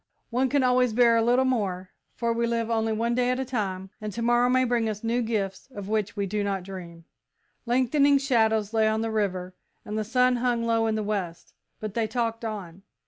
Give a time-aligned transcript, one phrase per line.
[0.31, 3.45] One can always bear a little more, for we live only one day at a
[3.45, 7.05] time, and to morrow may bring us new gifts of which we do not dream."
[7.67, 9.53] Lengthening shadows lay on the river
[9.85, 12.81] and the sun hung low in the west, but they talked on.